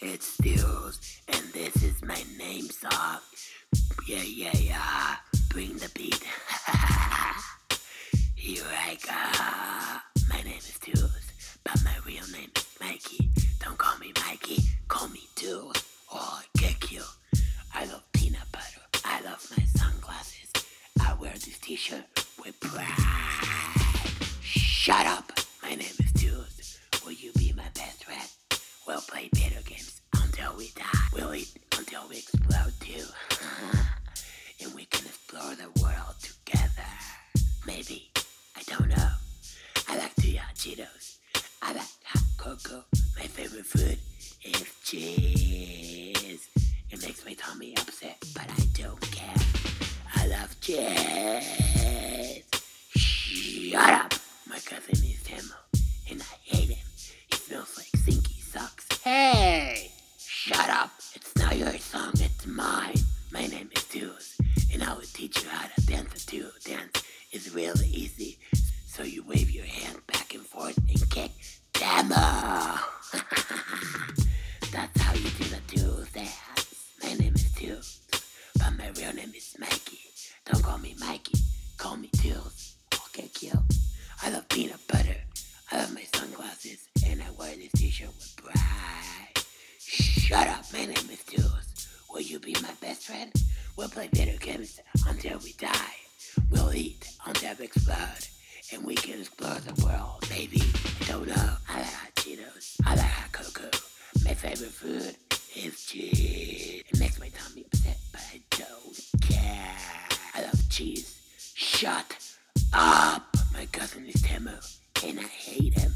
it's 0.00 0.26
Steels, 0.26 1.20
and 1.28 1.42
this 1.52 1.82
is 1.82 2.02
my 2.02 2.22
name 2.38 2.66
song. 2.68 3.18
Yeah, 4.06 4.22
yeah, 4.22 4.56
yeah. 4.56 5.16
Bring 5.50 5.74
the 5.76 5.90
beat. 5.94 6.22
Here 8.34 8.62
I 8.64 8.96
go. 9.06 9.14
My 10.28 10.42
name 10.42 10.58
is 10.58 10.64
Steels, 10.64 11.58
but 11.64 11.82
my 11.84 11.94
real 12.06 12.26
name 12.32 12.50
is 12.56 12.66
Mikey. 12.80 13.30
Don't 13.60 13.78
call 13.78 13.98
me 13.98 14.12
Mikey, 14.26 14.62
call 14.88 15.08
me 15.08 15.20
Steels, 15.36 15.76
or 16.12 16.18
oh, 16.20 16.38
I'll 16.38 16.42
kick 16.60 16.90
you. 16.92 17.02
I 17.74 17.84
love 17.86 18.02
peanut 18.12 18.50
butter. 18.52 18.80
I 19.04 19.20
love 19.22 19.44
my 19.56 19.64
sunglasses. 19.64 20.52
I 21.00 21.14
wear 21.14 21.32
this 21.32 21.58
t-shirt 21.58 22.04
with 22.44 22.58
pride. 22.60 22.86
Shut 24.42 25.06
up. 25.06 25.32
My 25.62 25.70
name 25.70 25.80
is 25.80 26.03
Cheetos. 40.64 41.18
I 41.60 41.74
like 41.74 41.82
hot 42.04 42.22
cocoa. 42.38 42.84
My 43.18 43.26
favorite 43.26 43.66
food 43.66 43.98
is 44.42 44.64
cheese. 44.82 46.48
It 46.90 47.02
makes 47.02 47.22
my 47.26 47.34
tummy 47.34 47.76
upset, 47.76 48.16
but 48.32 48.48
I 48.48 48.64
don't 48.72 48.98
care. 49.10 49.34
I 50.16 50.26
love 50.26 50.58
cheese. 50.62 52.44
Shut 52.96 53.90
up. 53.90 54.14
My 54.48 54.58
cousin 54.60 55.04
is 55.04 55.22
Timo, 55.22 55.52
and 56.10 56.22
I 56.22 56.34
hate 56.44 56.70
him. 56.70 56.86
He 57.30 57.36
smells 57.36 57.76
like 57.76 57.92
Sinky 58.02 58.40
Sucks. 58.40 59.02
Hey! 59.02 59.90
Shut 60.16 60.70
up. 60.70 60.92
It's 61.14 61.36
not 61.36 61.58
your 61.58 61.76
song, 61.76 62.12
it's 62.14 62.46
mine. 62.46 62.96
My 63.30 63.46
name 63.48 63.68
is 63.76 63.84
Tools, 63.84 64.38
and 64.72 64.82
I 64.82 64.94
will 64.94 65.02
teach 65.12 65.42
you 65.42 65.48
how 65.50 65.66
to 65.66 65.86
dance 65.86 66.24
duo 66.24 66.48
dance. 66.64 67.02
It's 67.32 67.52
really 67.52 67.88
easy. 67.88 68.38
So 68.86 69.02
you 69.02 69.24
wave 69.24 69.50
I 83.52 84.30
love 84.30 84.48
peanut 84.48 84.80
butter. 84.88 85.16
I 85.70 85.78
love 85.78 85.92
my 85.94 86.04
sunglasses, 86.14 86.88
and 87.06 87.22
I 87.22 87.30
wear 87.38 87.54
this 87.56 87.72
t-shirt 87.72 88.08
with 88.08 88.36
pride. 88.36 89.44
Shut 89.78 90.46
up, 90.48 90.64
my 90.72 90.86
name 90.86 91.10
is 91.10 91.22
Tools. 91.24 91.88
Will 92.10 92.20
you 92.22 92.38
be 92.38 92.54
my 92.62 92.72
best 92.80 93.06
friend? 93.06 93.32
We'll 93.76 93.88
play 93.88 94.08
video 94.12 94.38
games 94.38 94.80
until 95.06 95.38
we 95.40 95.52
die. 95.54 95.96
We'll 96.50 96.72
eat 96.74 97.06
until 97.26 97.54
we 97.58 97.66
explode, 97.66 98.26
and 98.72 98.84
we 98.84 98.94
can 98.94 99.20
explore 99.20 99.56
the 99.56 99.84
world. 99.84 100.24
I 100.30 100.48
don't 101.06 101.26
know. 101.26 101.56
I 101.68 101.78
like 101.78 101.92
hot 101.92 102.14
Cheetos. 102.14 102.76
I 102.86 102.94
like 102.94 103.04
hot 103.04 103.32
cocoa. 103.32 103.70
My 104.24 104.34
favorite 104.34 104.70
food 104.70 105.16
is 105.54 105.84
cheese. 105.84 106.82
It 106.88 106.98
makes 106.98 107.20
my 107.20 107.28
tummy 107.28 107.64
upset, 107.66 107.98
but 108.10 108.22
I 108.32 108.40
don't 108.50 109.20
care. 109.20 109.76
I 110.34 110.42
love 110.42 110.68
cheese. 110.70 111.20
Shut 111.54 112.16
up 112.72 113.33
cousin 113.74 114.06
is 114.06 114.22
Tamo, 114.22 114.52
and 115.04 115.18
I 115.18 115.24
hate 115.24 115.74
him. 115.74 115.92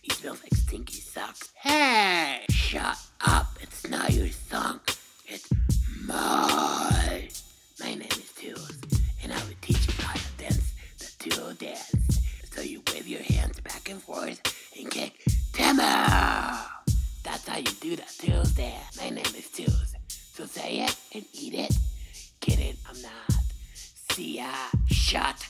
He 0.00 0.10
smells 0.14 0.42
like 0.42 0.54
stinky 0.54 0.94
socks. 0.94 1.52
Hey, 1.56 2.46
shut 2.48 2.96
up. 3.20 3.48
It's 3.60 3.86
not 3.86 4.10
your 4.14 4.28
song. 4.28 4.80
It's 5.26 5.46
mine. 6.06 7.28
My 7.80 7.94
name 7.94 8.08
is 8.12 8.32
Tools, 8.32 8.72
and 9.22 9.30
I 9.30 9.36
will 9.36 9.60
teach 9.60 9.86
you 9.86 9.92
how 10.02 10.14
to 10.14 10.22
dance 10.38 10.72
the 10.98 11.28
Tool 11.28 11.52
dance. 11.52 12.18
So 12.50 12.62
you 12.62 12.80
wave 12.94 13.06
your 13.06 13.22
hands 13.22 13.60
back 13.60 13.90
and 13.90 14.00
forth 14.02 14.40
and 14.78 14.90
kick 14.90 15.12
Tamo. 15.52 15.82
That's 17.24 17.46
how 17.46 17.58
you 17.58 17.72
do 17.82 17.94
the 17.94 18.04
Tools 18.18 18.52
dance. 18.52 18.96
My 18.96 19.10
name 19.10 19.34
is 19.36 19.50
Tools. 19.50 19.94
So 20.08 20.46
say 20.46 20.78
it 20.78 20.96
and 21.14 21.26
eat 21.34 21.52
it. 21.52 21.76
Get 22.40 22.58
it? 22.58 22.76
I'm 22.88 23.02
not. 23.02 23.42
See 23.74 24.38
ya. 24.38 24.48
Shut 24.86 25.46